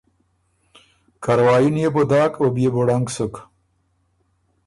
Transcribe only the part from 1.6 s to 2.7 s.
ن يې بو داک او بيې